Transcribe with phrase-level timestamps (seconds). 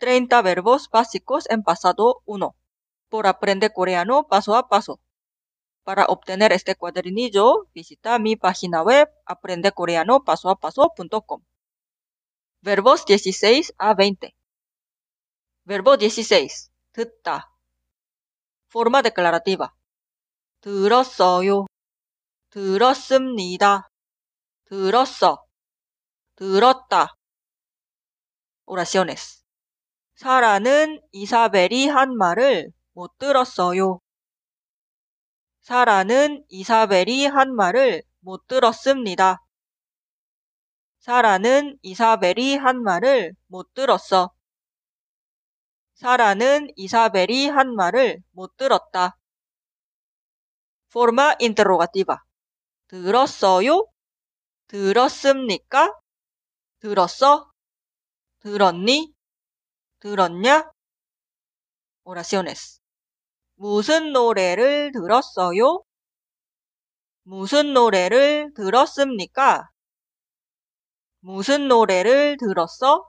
[0.00, 2.55] 30 verbos básicos en pasado 1
[3.09, 4.99] por aprender coreano paso a paso.
[5.83, 11.41] Para obtener este cuadernillo, visita mi página web aprendecoreanopasoapaso.com.
[12.61, 14.35] Verbos 16 a 20.
[15.65, 16.71] Verbo 16.
[16.91, 17.51] 듣다.
[18.69, 19.73] Forma declarativa.
[20.61, 21.65] 들었어요.
[22.49, 23.89] 들었습니다.
[24.65, 25.43] 들었어.
[26.35, 27.17] 들었다.
[28.65, 29.39] Oraciones.
[30.21, 33.99] 사라는 이사벨이 한 말을 못 들었어요.
[35.61, 39.41] 사라는 이사벨이 한 말을 못 들었습니다.
[40.99, 44.29] 사라는 이사벨이 한 말을 못 들었어.
[45.95, 49.17] 사라는 이사벨이 한 말을 못 들었다.
[50.91, 52.19] Forma interrogativa.
[52.87, 53.87] 들었어요?
[54.67, 55.99] 들었습니까?
[56.79, 57.49] 들었어?
[58.41, 59.15] 들었니?
[60.01, 60.71] 들었냐?
[62.03, 62.81] Oraciones.
[63.55, 65.83] 무슨 노래를 들었어요?
[67.23, 69.69] 무슨 노래를 들었습니까?
[71.19, 73.07] 무슨 노래를 들었어?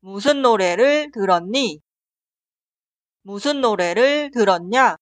[0.00, 1.80] 무슨 노래를 들었니?
[3.22, 4.96] 무슨 노래를 들었냐?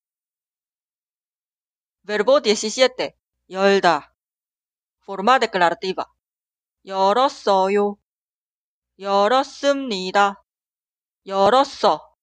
[2.06, 3.15] Verbo 17.
[3.48, 4.15] 열다.
[5.03, 6.05] Forma declarativa.
[6.84, 7.97] 열었어요.
[8.98, 10.42] 열었습니다.
[11.27, 12.16] 열었어.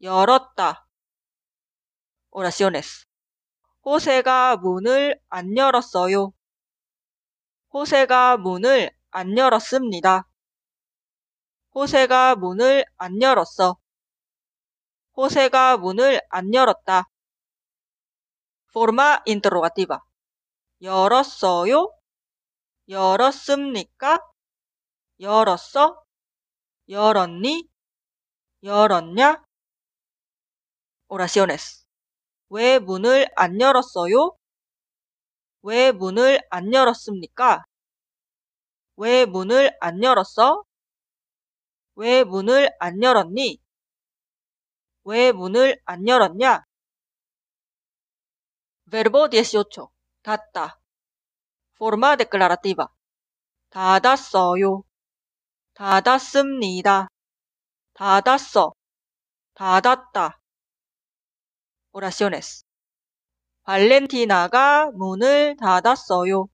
[0.00, 0.86] 열었다.
[2.30, 3.06] Oraciones.
[3.84, 6.32] 호세가 문을 안 열었어요.
[7.72, 10.28] 호세가 문을 안 열었습니다.
[11.74, 13.76] 호세가 문을 안 열었어.
[15.16, 17.08] 호세가 문을 안 열었다.
[18.70, 20.00] Forma interrogativa.
[20.82, 21.92] 열었어요?
[22.88, 24.33] 열었습니까?
[25.20, 26.02] 열었어?
[26.88, 27.68] 열었니?
[28.62, 29.44] 열었냐?
[31.08, 31.86] Oraciones.
[32.48, 34.36] 왜 문을 안 열었어요?
[35.62, 37.64] 왜 문을 안 열었습니까?
[38.96, 40.64] 왜 문을 안 열었어?
[41.96, 43.58] 왜 문을 안 열었니?
[45.04, 46.64] 왜 문을 안 열었냐?
[48.90, 49.88] Verbo 18.
[50.22, 50.80] 닫다.
[51.76, 52.88] Forma declarativa.
[53.70, 54.84] 닫았어요.
[55.74, 57.08] 닫았습니다.
[57.94, 58.74] 닫았어.
[59.54, 60.40] 닫았다.
[61.92, 62.64] Oraciones.
[63.64, 66.46] 발렌티나가 문을 닫았어요.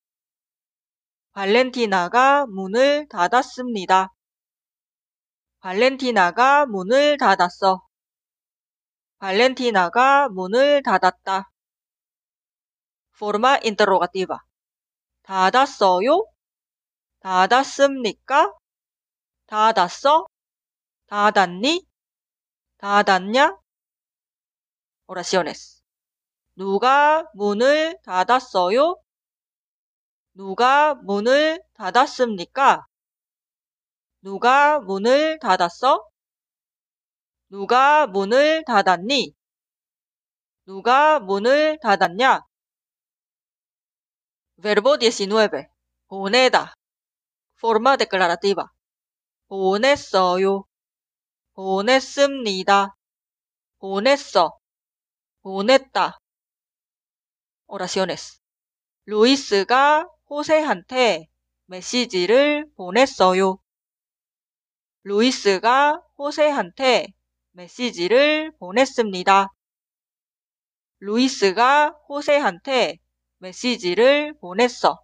[1.32, 4.14] 발렌티나가 문을 닫았습니다.
[5.60, 7.86] 발렌티나가 문을 닫았어.
[9.18, 11.50] 발렌티나가 문을 닫았다.
[13.16, 14.38] Forma interrogativa.
[15.24, 16.26] 닫았어요?
[17.20, 18.59] 닫았습니까?
[19.50, 20.28] 닫았어?
[21.08, 21.84] 닫았니?
[22.78, 23.58] 닫았냐?
[25.08, 25.82] Oraciones.
[26.54, 29.02] 누가 문을 닫았어요?
[30.34, 32.86] 누가 문을 닫았습니까?
[34.22, 36.08] 누가 문을 닫았어?
[37.48, 39.34] 누가 문을 닫았니?
[40.64, 42.46] 누가 문을 닫았냐?
[44.62, 45.66] Verbo 19.
[46.06, 46.74] 보내다.
[47.58, 48.70] Forma declarativa.
[49.50, 50.64] 보냈어요.
[51.54, 52.96] 보냈습니다.
[53.80, 54.58] 보냈어.
[55.42, 56.20] 보냈다.
[57.66, 58.38] Oraciones.
[59.06, 61.26] 루이스가 호세한테
[61.66, 63.58] 메시지를 보냈어요.
[65.02, 67.08] 루이스가 호세한테
[67.50, 69.48] 메시지를 보냈습니다.
[71.00, 72.98] 루이스가 호세한테
[73.38, 75.02] 메시지를 보냈어.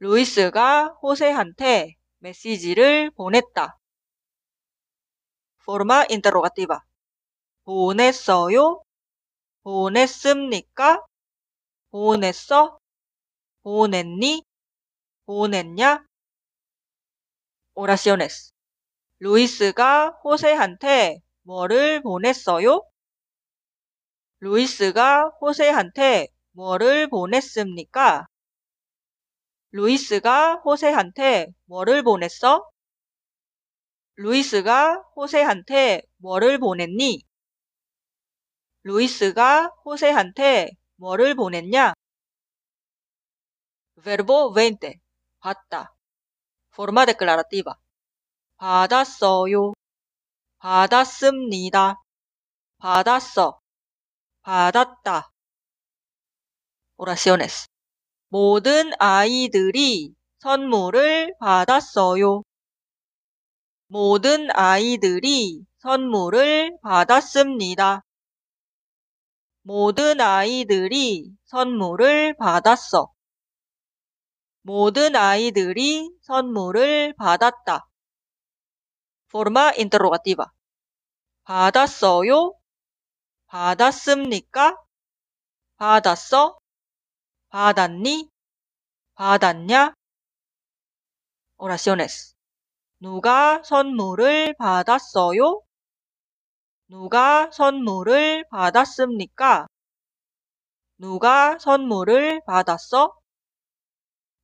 [0.00, 3.78] 루이스가 호세한테 메시지를 보냈다.
[5.62, 6.80] Forma interrogativa.
[7.64, 8.82] 보냈어요?
[9.62, 11.04] 보냈습니까?
[11.90, 12.78] 보냈어?
[13.62, 14.44] 보냈니?
[15.26, 16.04] 보냈냐?
[17.74, 18.52] Oraciones.
[19.20, 22.82] 루이스가 호세한테 뭐를 보냈어요?
[24.40, 28.26] 루이스가 호세한테 뭐를 보냈습니까?
[29.72, 32.68] 루이스가 호세한테 뭐를 보냈어?
[34.16, 37.22] 루이스가 호세한테 뭐를 보냈니?
[38.82, 41.94] 루이스가 호세한테 뭐를 보냈냐?
[44.02, 44.98] Verbo 20.
[45.40, 45.94] 받다.
[46.72, 47.74] Forma declarativa.
[48.56, 49.72] 받았어요.
[50.58, 51.96] 받았습니다.
[52.78, 53.60] 받았어.
[54.42, 55.30] 받았다.
[56.96, 57.69] Oraciones.
[58.32, 62.44] 모든 아이들이 선물을 받았어요.
[63.88, 68.04] 모든 아이들이 선물을 받았습니다.
[69.62, 73.12] 모든 아이들이 선물을 받았어.
[74.62, 77.88] 모든 아이들이 선물을 받았다.
[79.28, 80.52] Forma interrogativa.
[81.42, 82.54] 받았어요?
[83.48, 84.76] 받았습니까?
[85.78, 86.59] 받았어?
[87.50, 88.28] 받았니?
[89.14, 89.94] 받았냐?
[91.58, 92.34] Oraciones.
[93.00, 95.62] 누가 선물을 받았어요?
[96.88, 99.66] 누가 선물을 받았습니까?
[100.98, 103.14] 누가 선물을 받았어?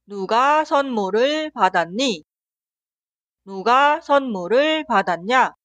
[0.07, 2.25] 누가 선물을 받았니?
[3.45, 5.56] 누가 선물을 받았냐?